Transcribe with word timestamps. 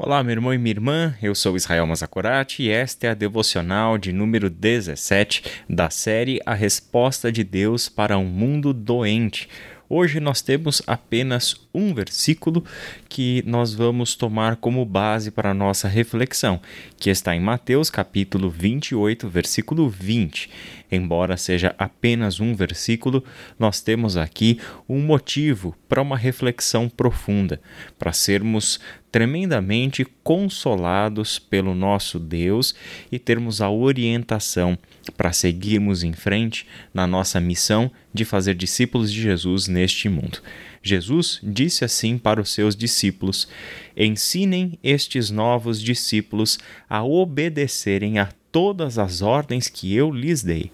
Olá, 0.00 0.22
meu 0.22 0.30
irmão 0.30 0.54
e 0.54 0.58
minha 0.58 0.74
irmã, 0.74 1.16
eu 1.20 1.34
sou 1.34 1.56
Israel 1.56 1.84
Mazakorati 1.84 2.62
e 2.62 2.70
esta 2.70 3.08
é 3.08 3.10
a 3.10 3.14
devocional 3.14 3.98
de 3.98 4.12
número 4.12 4.48
17 4.48 5.42
da 5.68 5.90
série 5.90 6.40
A 6.46 6.54
Resposta 6.54 7.32
de 7.32 7.42
Deus 7.42 7.88
para 7.88 8.16
um 8.16 8.24
Mundo 8.24 8.72
Doente. 8.72 9.48
Hoje 9.90 10.20
nós 10.20 10.42
temos 10.42 10.82
apenas 10.86 11.66
um 11.72 11.94
versículo 11.94 12.62
que 13.08 13.42
nós 13.46 13.72
vamos 13.72 14.14
tomar 14.14 14.56
como 14.56 14.84
base 14.84 15.30
para 15.30 15.50
a 15.50 15.54
nossa 15.54 15.88
reflexão, 15.88 16.60
que 16.98 17.08
está 17.08 17.34
em 17.34 17.40
Mateus 17.40 17.88
capítulo 17.88 18.50
28, 18.50 19.26
versículo 19.28 19.88
20. 19.88 20.50
Embora 20.92 21.38
seja 21.38 21.74
apenas 21.78 22.38
um 22.38 22.54
versículo, 22.54 23.24
nós 23.58 23.80
temos 23.80 24.18
aqui 24.18 24.60
um 24.86 25.00
motivo 25.00 25.74
para 25.88 26.02
uma 26.02 26.18
reflexão 26.18 26.86
profunda, 26.86 27.58
para 27.98 28.12
sermos 28.12 28.78
tremendamente 29.10 30.06
consolados 30.22 31.38
pelo 31.38 31.74
nosso 31.74 32.18
Deus 32.18 32.74
e 33.10 33.18
termos 33.18 33.60
a 33.60 33.70
orientação 33.70 34.78
para 35.16 35.32
seguirmos 35.32 36.02
em 36.04 36.12
frente 36.12 36.66
na 36.92 37.06
nossa 37.06 37.40
missão 37.40 37.90
de 38.12 38.24
fazer 38.24 38.54
discípulos 38.54 39.12
de 39.12 39.20
Jesus 39.20 39.66
neste 39.66 40.08
mundo. 40.08 40.40
Jesus 40.82 41.40
disse 41.42 41.84
assim 41.84 42.18
para 42.18 42.40
os 42.40 42.52
seus 42.52 42.76
discípulos: 42.76 43.48
Ensinem 43.96 44.78
estes 44.82 45.30
novos 45.30 45.80
discípulos 45.80 46.58
a 46.88 47.02
obedecerem 47.02 48.18
a 48.18 48.28
todas 48.52 48.98
as 48.98 49.22
ordens 49.22 49.68
que 49.68 49.94
eu 49.94 50.10
lhes 50.10 50.42
dei. 50.42 50.70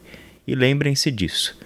E 0.46 0.54
lembrem-se 0.54 1.10
disso: 1.10 1.58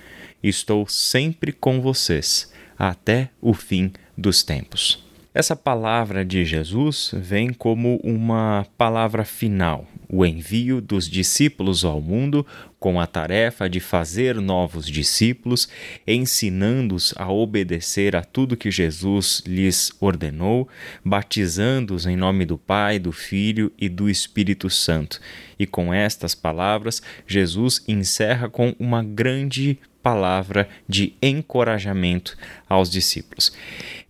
estou 0.42 0.86
sempre 0.86 1.52
com 1.52 1.80
vocês 1.80 2.52
até 2.78 3.30
o 3.40 3.52
fim 3.52 3.92
dos 4.16 4.42
tempos. 4.42 5.07
Essa 5.38 5.54
palavra 5.54 6.24
de 6.24 6.44
Jesus 6.44 7.12
vem 7.14 7.52
como 7.52 8.00
uma 8.02 8.66
palavra 8.76 9.24
final, 9.24 9.86
o 10.08 10.26
envio 10.26 10.80
dos 10.80 11.08
discípulos 11.08 11.84
ao 11.84 12.00
mundo 12.00 12.44
com 12.80 13.00
a 13.00 13.06
tarefa 13.06 13.70
de 13.70 13.78
fazer 13.78 14.34
novos 14.40 14.84
discípulos, 14.84 15.68
ensinando-os 16.04 17.14
a 17.16 17.30
obedecer 17.30 18.16
a 18.16 18.24
tudo 18.24 18.56
que 18.56 18.68
Jesus 18.68 19.40
lhes 19.46 19.92
ordenou, 20.00 20.68
batizando-os 21.04 22.04
em 22.04 22.16
nome 22.16 22.44
do 22.44 22.58
Pai, 22.58 22.98
do 22.98 23.12
Filho 23.12 23.70
e 23.78 23.88
do 23.88 24.10
Espírito 24.10 24.68
Santo. 24.68 25.20
E 25.56 25.68
com 25.68 25.94
estas 25.94 26.34
palavras, 26.34 27.00
Jesus 27.28 27.84
encerra 27.86 28.48
com 28.48 28.74
uma 28.76 29.04
grande 29.04 29.78
palavra 30.02 30.68
de 30.88 31.12
encorajamento 31.22 32.36
aos 32.68 32.90
discípulos. 32.90 33.52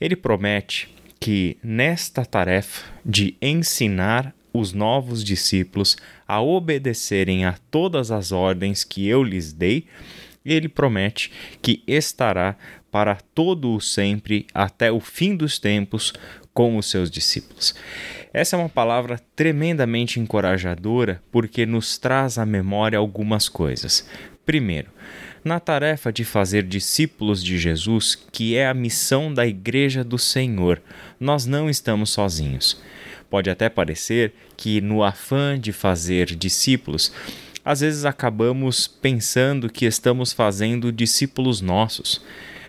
Ele 0.00 0.16
promete 0.16 0.97
que 1.20 1.56
nesta 1.62 2.24
tarefa 2.24 2.84
de 3.05 3.36
ensinar 3.41 4.34
os 4.52 4.72
novos 4.72 5.22
discípulos 5.22 5.97
a 6.27 6.41
obedecerem 6.41 7.44
a 7.44 7.56
todas 7.70 8.10
as 8.10 8.33
ordens 8.33 8.84
que 8.84 9.06
eu 9.06 9.22
lhes 9.22 9.52
dei, 9.52 9.86
ele 10.44 10.69
promete 10.69 11.30
que 11.60 11.83
estará 11.86 12.56
para 12.91 13.16
todo 13.16 13.75
o 13.75 13.80
sempre 13.80 14.47
até 14.55 14.91
o 14.91 15.00
fim 15.00 15.36
dos 15.36 15.58
tempos 15.58 16.12
com 16.55 16.77
os 16.77 16.91
seus 16.91 17.10
discípulos. 17.10 17.75
Essa 18.33 18.57
é 18.57 18.59
uma 18.59 18.69
palavra 18.69 19.19
tremendamente 19.34 20.21
encorajadora 20.21 21.23
porque 21.33 21.65
nos 21.65 21.97
traz 21.97 22.37
à 22.37 22.45
memória 22.45 22.98
algumas 22.98 23.48
coisas. 23.48 24.07
Primeiro, 24.45 24.91
na 25.43 25.59
tarefa 25.59 26.12
de 26.12 26.25
fazer 26.25 26.62
discípulos 26.62 27.43
de 27.43 27.59
Jesus, 27.59 28.15
que 28.31 28.55
é 28.55 28.69
a 28.69 28.75
missão 28.75 29.33
da 29.33 29.47
Igreja 29.47 30.05
do 30.05 30.19
Senhor, 30.19 30.83
nós 31.19 31.47
não 31.47 31.71
estamos 31.71 32.11
sozinhos. 32.11 32.81
Pode 33.31 33.49
até 33.49 33.69
parecer 33.69 34.34
que, 34.56 34.81
no 34.81 35.03
afã 35.03 35.59
de 35.59 35.73
fazer 35.73 36.27
discípulos, 36.34 37.12
às 37.65 37.81
vezes 37.81 38.05
acabamos 38.05 38.87
pensando 38.87 39.71
que 39.71 39.87
estamos 39.87 40.33
fazendo 40.33 40.93
discípulos 40.93 41.61
nossos, 41.61 42.22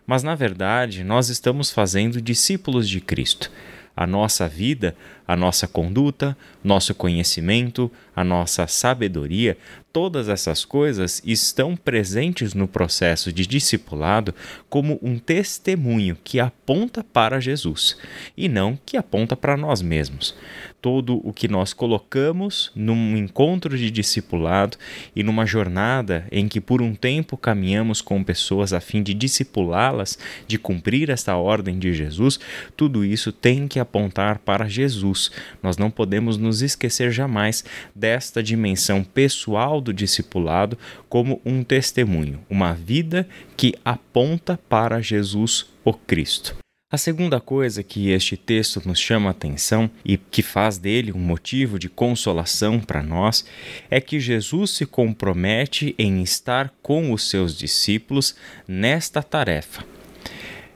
mas 0.05 0.23
na 0.23 0.35
verdade 0.35 1.03
nós 1.03 1.29
estamos 1.29 1.69
fazendo 1.71 2.21
discípulos 2.21 2.87
de 2.87 2.99
Cristo 2.99 3.51
a 3.95 4.07
nossa 4.07 4.47
vida, 4.47 4.95
a 5.27 5.35
nossa 5.35 5.67
conduta, 5.67 6.37
nosso 6.63 6.95
conhecimento, 6.95 7.91
a 8.15 8.23
nossa 8.23 8.65
sabedoria, 8.67 9.57
todas 9.91 10.29
essas 10.29 10.63
coisas 10.63 11.21
estão 11.25 11.75
presentes 11.75 12.53
no 12.53 12.67
processo 12.67 13.33
de 13.33 13.45
discipulado 13.45 14.33
como 14.69 14.99
um 15.01 15.17
testemunho 15.17 16.17
que 16.23 16.39
aponta 16.39 17.03
para 17.03 17.39
Jesus 17.39 17.97
e 18.37 18.47
não 18.47 18.77
que 18.85 18.97
aponta 18.97 19.35
para 19.35 19.57
nós 19.57 19.81
mesmos 19.81 20.35
todo 20.81 21.19
o 21.27 21.33
que 21.33 21.47
nós 21.47 21.73
colocamos 21.73 22.71
num 22.75 23.17
encontro 23.17 23.77
de 23.77 23.91
discipulado 23.91 24.77
e 25.15 25.23
numa 25.23 25.45
jornada 25.45 26.27
em 26.31 26.47
que 26.47 26.61
por 26.61 26.81
um 26.81 26.95
tempo 26.95 27.35
caminhamos 27.35 28.01
com 28.01 28.23
pessoas 28.23 28.71
a 28.71 28.79
fim 28.79 29.03
de 29.03 29.13
discipulá-las, 29.13 30.17
de 30.47 30.57
cumprir 30.57 31.09
esta 31.09 31.35
ordem 31.35 31.77
de 31.77 31.93
Jesus, 31.93 32.39
tudo 32.77 33.03
isso 33.03 33.31
tem 33.31 33.67
que 33.67 33.79
apontar 33.79 34.39
para 34.39 34.67
Jesus. 34.67 35.31
Nós 35.61 35.77
não 35.77 35.91
podemos 35.91 36.37
nos 36.37 36.61
esquecer 36.61 37.11
jamais 37.11 37.63
desta 37.93 38.41
dimensão 38.41 39.03
pessoal 39.03 39.78
do 39.79 39.93
discipulado 39.93 40.77
como 41.07 41.41
um 41.45 41.63
testemunho, 41.63 42.39
uma 42.49 42.73
vida 42.73 43.27
que 43.55 43.73
aponta 43.83 44.59
para 44.69 45.01
Jesus, 45.01 45.67
o 45.83 45.93
Cristo. 45.93 46.55
A 46.91 46.97
segunda 46.97 47.39
coisa 47.39 47.83
que 47.83 48.09
este 48.09 48.35
texto 48.35 48.81
nos 48.83 48.99
chama 48.99 49.27
a 49.27 49.31
atenção 49.31 49.91
e 50.03 50.17
que 50.17 50.41
faz 50.41 50.79
dele 50.79 51.11
um 51.11 51.19
motivo 51.19 51.77
de 51.77 51.87
consolação 51.87 52.79
para 52.79 53.03
nós 53.03 53.45
é 53.91 54.01
que 54.01 54.19
Jesus 54.19 54.71
se 54.71 54.87
compromete 54.87 55.93
em 55.99 56.23
estar 56.23 56.73
com 56.81 57.13
os 57.13 57.29
seus 57.29 57.55
discípulos 57.55 58.35
nesta 58.67 59.21
tarefa. 59.21 59.85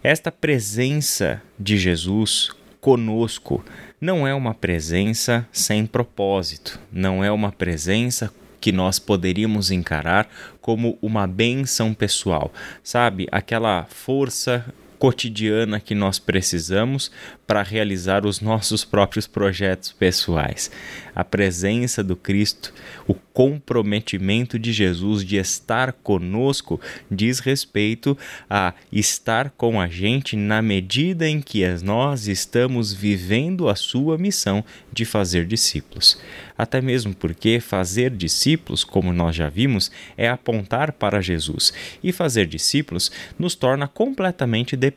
Esta 0.03 0.31
presença 0.31 1.41
de 1.57 1.79
Jesus 1.79 2.51
conosco 2.79 3.65
não 3.99 4.27
é 4.27 4.35
uma 4.35 4.53
presença 4.53 5.47
sem 5.51 5.83
propósito, 5.85 6.79
não 6.91 7.23
é 7.23 7.31
uma 7.31 7.51
presença 7.51 8.31
que 8.63 8.71
nós 8.71 8.97
poderíamos 8.97 9.71
encarar 9.71 10.25
como 10.61 10.97
uma 11.01 11.27
benção 11.27 11.93
pessoal, 11.93 12.49
sabe? 12.81 13.27
Aquela 13.29 13.85
força 13.89 14.63
cotidiana 15.03 15.81
que 15.81 15.93
nós 15.93 16.17
precisamos 16.17 17.11
para 17.45 17.61
realizar 17.61 18.25
os 18.25 18.39
nossos 18.39 18.85
próprios 18.85 19.27
projetos 19.27 19.91
pessoais. 19.91 20.71
A 21.13 21.25
presença 21.25 22.01
do 22.01 22.15
Cristo, 22.15 22.73
o 23.05 23.13
comprometimento 23.13 24.57
de 24.57 24.71
Jesus 24.71 25.25
de 25.25 25.35
estar 25.35 25.91
conosco 25.91 26.79
diz 27.11 27.39
respeito 27.39 28.17
a 28.49 28.73
estar 28.93 29.49
com 29.49 29.81
a 29.81 29.89
gente 29.89 30.37
na 30.37 30.61
medida 30.61 31.27
em 31.27 31.41
que 31.41 31.67
nós 31.83 32.29
estamos 32.29 32.93
vivendo 32.93 33.67
a 33.67 33.75
sua 33.75 34.17
missão 34.17 34.63
de 34.91 35.03
fazer 35.03 35.45
discípulos. 35.45 36.17
Até 36.57 36.79
mesmo 36.79 37.13
porque 37.13 37.59
fazer 37.59 38.11
discípulos, 38.11 38.83
como 38.83 39.11
nós 39.11 39.35
já 39.35 39.49
vimos, 39.49 39.91
é 40.15 40.29
apontar 40.29 40.93
para 40.93 41.19
Jesus, 41.19 41.73
e 42.01 42.11
fazer 42.11 42.45
discípulos 42.45 43.11
nos 43.37 43.55
torna 43.55 43.87
completamente 43.87 44.77
dependentes 44.77 44.92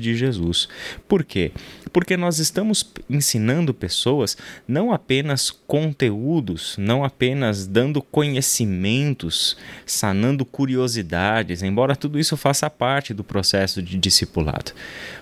de 0.00 0.14
Jesus. 0.14 0.68
Por 1.08 1.24
quê? 1.24 1.52
Porque 1.92 2.16
nós 2.16 2.38
estamos 2.38 2.90
ensinando 3.08 3.74
pessoas 3.74 4.36
não 4.66 4.92
apenas 4.92 5.50
conteúdos, 5.50 6.76
não 6.78 7.04
apenas 7.04 7.66
dando 7.66 8.00
conhecimentos, 8.00 9.56
sanando 9.84 10.44
curiosidades, 10.44 11.62
embora 11.62 11.94
tudo 11.94 12.18
isso 12.18 12.36
faça 12.36 12.70
parte 12.70 13.12
do 13.12 13.22
processo 13.22 13.82
de 13.82 13.98
discipulado. 13.98 14.72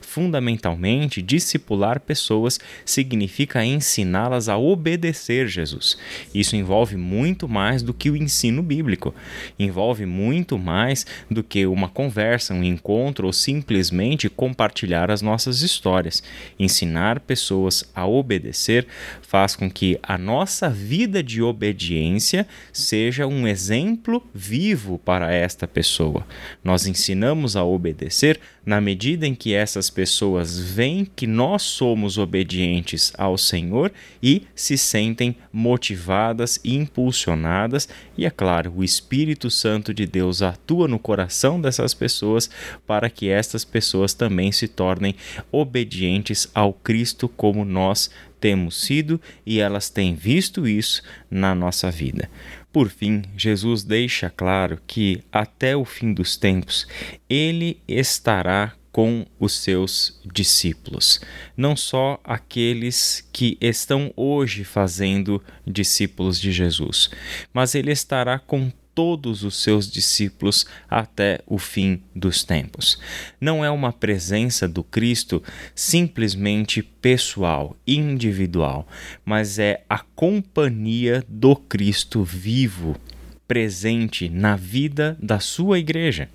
Fundamentalmente, 0.01 1.23
discipular 1.23 2.01
pessoas 2.01 2.59
significa 2.85 3.65
ensiná-las 3.65 4.49
a 4.49 4.59
obedecer 4.59 5.47
Jesus. 5.47 5.97
Isso 6.35 6.57
envolve 6.57 6.97
muito 6.97 7.49
mais 7.49 7.81
do 7.81 7.95
que 7.95 8.11
o 8.11 8.17
ensino 8.17 8.61
bíblico. 8.61 9.15
Envolve 9.57 10.07
muito 10.07 10.59
mais 10.59 11.07
do 11.31 11.45
que 11.45 11.65
uma 11.65 11.89
conversa, 11.89 12.53
um 12.53 12.65
encontro 12.65 13.29
ou 13.29 13.33
simplesmente 13.33 14.29
compartilhar 14.29 15.13
as 15.13 15.23
nossas 15.23 15.63
histórias. 15.63 16.23
Ensinar 16.61 17.21
pessoas 17.21 17.91
a 17.95 18.07
obedecer 18.07 18.87
faz 19.23 19.57
com 19.57 19.71
que 19.71 19.99
a 20.03 20.19
nossa 20.19 20.69
vida 20.69 21.23
de 21.23 21.41
obediência 21.41 22.47
seja 22.71 23.27
um 23.27 23.49
exemplo 23.49 24.23
vivo 24.35 24.99
para 24.99 25.33
esta 25.33 25.67
pessoa. 25.67 26.27
Nós 26.63 26.87
ensinamos 26.87 27.57
a 27.57 27.65
obedecer 27.65 28.39
na 28.65 28.79
medida 28.79 29.27
em 29.27 29.35
que 29.35 29.55
essas 29.55 29.89
pessoas 29.89 30.59
veem 30.59 31.07
que 31.07 31.27
nós 31.27 31.63
somos 31.63 32.19
obedientes 32.19 33.11
ao 33.17 33.39
Senhor 33.39 33.91
e 34.23 34.43
se 34.55 34.77
sentem 34.77 35.37
motivadas 35.51 36.61
e 36.63 36.77
impulsionadas, 36.77 37.89
e 38.19 38.27
é 38.27 38.31
claro, 38.31 38.75
o 38.77 38.85
Espírito 38.85 39.51
Santo 39.51 39.95
de 39.95 40.05
Deus 40.05 40.43
atua 40.43 40.87
no 40.87 40.99
coração 40.99 41.59
dessas 41.59 41.95
pessoas 41.95 42.51
para 42.87 43.09
que 43.09 43.31
estas 43.31 43.65
pessoas 43.65 44.13
também 44.13 44.53
se 44.53 44.69
tornem 44.69 45.15
obedientes 45.51 46.50
ao 46.55 46.73
Cristo 46.73 47.29
como 47.29 47.65
nós 47.65 48.11
temos 48.41 48.81
sido 48.81 49.21
e 49.45 49.61
elas 49.61 49.91
têm 49.91 50.15
visto 50.15 50.67
isso 50.67 51.03
na 51.31 51.55
nossa 51.55 51.91
vida. 51.91 52.31
Por 52.73 52.89
fim, 52.89 53.23
Jesus 53.37 53.83
deixa 53.83 54.31
claro 54.31 54.81
que 54.87 55.23
até 55.33 55.77
o 55.77 55.85
fim 55.85 56.13
dos 56.13 56.37
tempos 56.37 56.87
ele 57.29 57.79
estará 57.87 58.75
com 58.93 59.25
os 59.39 59.53
seus 59.53 60.21
discípulos, 60.33 61.21
não 61.57 61.77
só 61.77 62.21
aqueles 62.25 63.27
que 63.33 63.57
estão 63.61 64.13
hoje 64.17 64.65
fazendo 64.65 65.43
discípulos 65.67 66.41
de 66.41 66.51
Jesus, 66.51 67.09
mas 67.53 67.75
ele 67.75 67.93
estará 67.93 68.39
com 68.39 68.73
todos 68.95 69.45
os 69.45 69.63
seus 69.63 69.91
discípulos 69.91 70.67
até 70.89 71.41
o 71.47 71.59
fim 71.59 72.03
dos 72.15 72.45
tempos. 72.45 72.99
Não 73.41 73.65
é 73.65 73.71
uma 73.71 73.93
presença 73.93 74.67
do 74.67 74.83
Cristo 74.83 75.43
simplesmente 75.75 76.83
pessoal, 76.83 77.77
individual, 77.87 78.87
mas 79.25 79.59
é 79.59 79.85
a 79.89 79.99
companhia 79.99 81.25
do 81.29 81.57
Cristo 81.57 82.23
vivo, 82.25 82.97
presente 83.47 84.29
na 84.29 84.57
vida 84.57 85.17
da 85.21 85.41
sua 85.41 85.79
igreja 85.79 86.29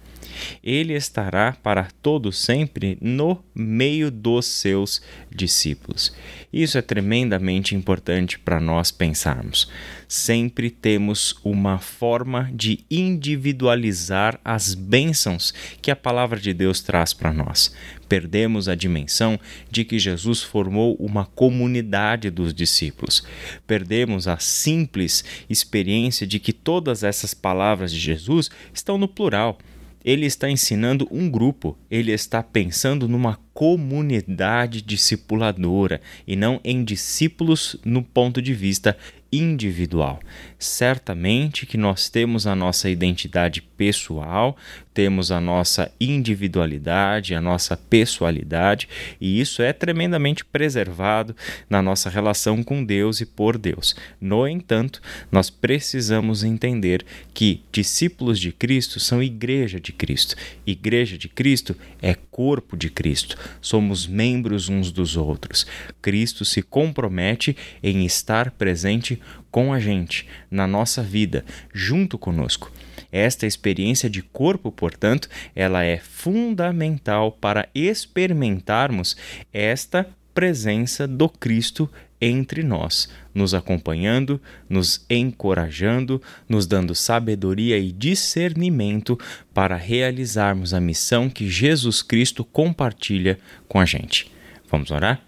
ele 0.64 0.94
estará 0.94 1.54
para 1.62 1.88
todo 2.02 2.32
sempre 2.32 2.98
no 3.02 3.44
meio 3.54 4.10
dos 4.12 4.46
seus 4.46 5.02
discípulos. 5.34 6.14
Isso 6.52 6.78
é 6.78 6.82
tremendamente 6.82 7.76
importante 7.76 8.40
para 8.40 8.60
nós 8.60 8.92
pensarmos. 8.92 9.70
Sempre 10.08 10.70
temos 10.70 11.36
uma 11.44 11.80
forma 11.80 12.50
de 12.54 12.86
individualizar 12.90 14.40
as 14.44 14.74
bênçãos 14.74 15.54
que 15.82 15.92
a 15.92 15.96
palavra 15.96 16.40
de 16.40 16.54
Deus 16.54 16.82
traz 16.82 17.14
para 17.14 17.34
nós. 17.34 17.74
Perdemos 18.08 18.70
a 18.70 18.76
dimensão 18.76 19.40
de 19.70 19.84
que 19.84 19.98
Jesus 19.98 20.42
formou 20.44 20.96
uma 20.96 21.26
comunidade 21.26 22.30
dos 22.30 22.54
discípulos. 22.54 23.24
Perdemos 23.66 24.28
a 24.28 24.38
simples 24.38 25.24
experiência 25.50 26.28
de 26.28 26.40
que 26.40 26.54
todas 26.54 27.04
essas 27.04 27.34
palavras 27.34 27.92
de 27.92 28.00
Jesus 28.00 28.50
estão 28.74 28.98
no 28.98 29.08
plural 29.08 29.58
ele 30.06 30.28
está 30.28 30.48
ensinando 30.48 31.08
um 31.10 31.28
grupo, 31.28 31.76
ele 31.90 32.12
está 32.12 32.44
pensando 32.44 33.08
numa 33.08 33.40
comunidade 33.56 34.84
discipuladora 34.84 36.00
e 36.28 36.36
não 36.36 36.62
em 36.64 36.84
discípulos 36.84 37.76
no 37.84 38.04
ponto 38.04 38.40
de 38.40 38.54
vista 38.54 38.96
individual. 39.32 40.20
Certamente 40.58 41.66
que 41.66 41.78
nós 41.78 42.10
temos 42.10 42.48
a 42.48 42.56
nossa 42.56 42.90
identidade 42.90 43.62
pessoal, 43.62 44.56
temos 44.94 45.30
a 45.30 45.42
nossa 45.42 45.92
individualidade, 46.00 47.36
a 47.36 47.42
nossa 47.42 47.76
pessoalidade, 47.76 48.88
e 49.20 49.42
isso 49.42 49.62
é 49.62 49.74
tremendamente 49.74 50.46
preservado 50.46 51.36
na 51.70 51.82
nossa 51.82 52.10
relação 52.10 52.64
com 52.64 52.84
Deus 52.84 53.20
e 53.20 53.26
por 53.26 53.58
Deus. 53.58 53.96
No 54.22 54.48
entanto, 54.48 55.02
nós 55.30 55.50
precisamos 55.50 56.44
entender 56.44 57.06
que 57.34 57.62
discípulos 57.72 58.40
de 58.40 58.54
Cristo 58.54 59.00
são 59.00 59.22
igreja 59.22 59.80
de 59.80 59.92
Cristo. 59.92 60.36
Igreja 60.66 61.18
de 61.18 61.28
Cristo 61.28 61.76
é 62.02 62.16
corpo 62.36 62.76
de 62.76 62.90
Cristo. 62.90 63.38
Somos 63.62 64.06
membros 64.06 64.68
uns 64.68 64.92
dos 64.92 65.16
outros. 65.16 65.66
Cristo 66.02 66.44
se 66.44 66.62
compromete 66.62 67.56
em 67.82 68.06
estar 68.06 68.52
presente 68.52 69.22
com 69.50 69.72
a 69.72 69.80
gente, 69.80 70.28
na 70.52 70.68
nossa 70.68 71.02
vida, 71.02 71.46
junto 71.74 72.18
conosco. 72.18 72.70
Esta 73.10 73.48
experiência 73.48 74.10
de 74.10 74.22
corpo, 74.22 74.70
portanto, 74.70 75.30
ela 75.56 75.86
é 75.86 75.96
fundamental 75.98 77.32
para 77.32 77.70
experimentarmos 77.74 79.16
esta 79.54 80.06
presença 80.36 81.08
do 81.08 81.30
Cristo 81.30 81.90
entre 82.20 82.62
nós, 82.62 83.10
nos 83.34 83.54
acompanhando, 83.54 84.40
nos 84.70 85.06
encorajando, 85.10 86.22
nos 86.48 86.68
dando 86.68 86.94
sabedoria 86.94 87.78
e 87.78 87.92
discernimento 87.92 89.18
para 89.54 89.76
realizarmos 89.78 90.74
a 90.74 90.82
missão 90.82 91.30
que 91.30 91.50
Jesus 91.50 92.02
Cristo 92.02 92.44
compartilha 92.44 93.40
com 93.68 93.80
a 93.80 93.86
gente. 93.86 94.30
Vamos 94.70 94.92
orar? 94.92 95.24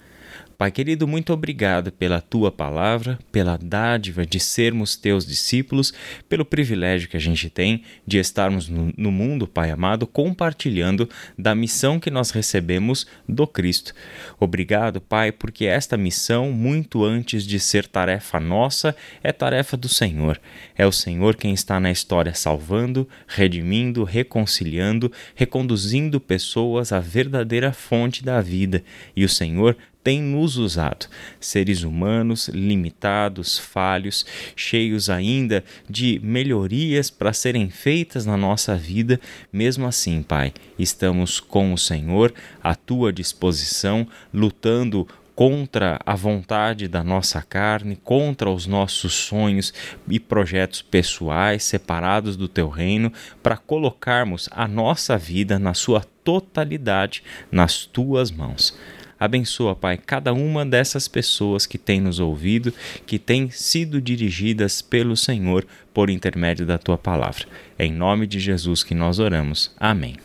Pai 0.57 0.71
querido, 0.71 1.07
muito 1.07 1.31
obrigado 1.31 1.91
pela 1.91 2.19
tua 2.19 2.51
palavra, 2.51 3.19
pela 3.31 3.59
dádiva 3.61 4.25
de 4.25 4.39
sermos 4.39 4.95
teus 4.95 5.23
discípulos, 5.23 5.93
pelo 6.27 6.43
privilégio 6.43 7.07
que 7.07 7.15
a 7.15 7.19
gente 7.19 7.47
tem 7.47 7.83
de 8.07 8.17
estarmos 8.17 8.67
no, 8.67 8.91
no, 8.97 9.11
mundo, 9.11 9.45
Pai 9.45 9.69
amado, 9.69 10.07
compartilhando 10.07 11.07
da 11.37 11.53
missão 11.53 11.99
que 11.99 12.09
nós 12.09 12.31
recebemos 12.31 13.05
do 13.29 13.45
Cristo. 13.45 13.93
Obrigado, 14.39 14.99
Pai, 14.99 15.31
porque 15.31 15.65
esta 15.65 15.95
missão, 15.95 16.51
muito 16.51 17.05
antes 17.05 17.45
de 17.45 17.59
ser 17.59 17.85
tarefa 17.85 18.39
nossa, 18.39 18.95
é 19.21 19.31
tarefa 19.31 19.77
do 19.77 19.87
Senhor. 19.87 20.41
É 20.75 20.87
o 20.87 20.91
Senhor 20.91 21.35
quem 21.35 21.53
está 21.53 21.79
na 21.79 21.91
história 21.91 22.33
salvando, 22.33 23.07
redimindo, 23.27 24.03
reconciliando, 24.03 25.11
reconduzindo 25.35 26.19
pessoas 26.19 26.91
à 26.91 26.99
verdadeira 26.99 27.71
fonte 27.71 28.25
da 28.25 28.41
vida. 28.41 28.83
E 29.15 29.23
o 29.23 29.29
Senhor 29.29 29.77
tem 30.07 30.21
nos 30.21 30.55
usado, 30.55 31.07
seres 31.37 31.83
humanos 31.83 32.47
limitados, 32.47 33.59
falhos, 33.59 34.25
cheios 34.55 35.09
ainda 35.09 35.65
de 35.89 36.17
melhorias 36.23 37.09
para 37.09 37.33
serem 37.33 37.69
feitas 37.69 38.25
na 38.25 38.37
nossa 38.37 38.73
vida. 38.73 39.19
Mesmo 39.51 39.85
assim, 39.85 40.23
Pai, 40.23 40.53
estamos 40.79 41.41
com 41.41 41.73
o 41.73 41.77
Senhor 41.77 42.33
à 42.63 42.73
tua 42.73 43.11
disposição, 43.11 44.07
lutando 44.33 45.05
contra 45.35 45.99
a 46.05 46.15
vontade 46.15 46.87
da 46.87 47.03
nossa 47.03 47.41
carne, 47.41 47.97
contra 47.97 48.49
os 48.49 48.65
nossos 48.65 49.13
sonhos 49.13 49.73
e 50.07 50.21
projetos 50.21 50.81
pessoais 50.81 51.65
separados 51.65 52.37
do 52.37 52.47
teu 52.47 52.69
reino, 52.69 53.11
para 53.43 53.57
colocarmos 53.57 54.47
a 54.53 54.69
nossa 54.69 55.17
vida 55.17 55.59
na 55.59 55.73
sua 55.73 56.01
totalidade 56.23 57.21
nas 57.51 57.85
tuas 57.85 58.31
mãos. 58.31 58.73
Abençoa, 59.19 59.75
Pai, 59.75 59.97
cada 59.97 60.33
uma 60.33 60.65
dessas 60.65 61.07
pessoas 61.07 61.65
que 61.65 61.77
tem 61.77 61.99
nos 61.99 62.19
ouvido, 62.19 62.73
que 63.05 63.17
têm 63.17 63.49
sido 63.49 64.01
dirigidas 64.01 64.81
pelo 64.81 65.17
Senhor 65.17 65.65
por 65.93 66.09
intermédio 66.09 66.65
da 66.65 66.77
tua 66.77 66.97
palavra. 66.97 67.45
É 67.77 67.85
em 67.85 67.91
nome 67.91 68.27
de 68.27 68.39
Jesus 68.39 68.83
que 68.83 68.93
nós 68.93 69.19
oramos. 69.19 69.71
Amém. 69.79 70.15